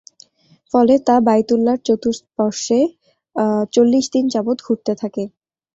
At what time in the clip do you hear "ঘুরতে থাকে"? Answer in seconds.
4.65-5.23